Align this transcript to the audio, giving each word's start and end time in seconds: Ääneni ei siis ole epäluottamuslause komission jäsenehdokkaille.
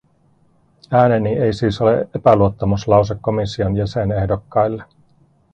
Ääneni 0.91 1.29
ei 1.33 1.53
siis 1.53 1.81
ole 1.81 2.09
epäluottamuslause 2.15 3.15
komission 3.21 3.77
jäsenehdokkaille. 3.77 4.83